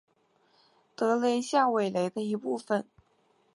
[0.95, 2.87] 德雷下韦雷的一部分。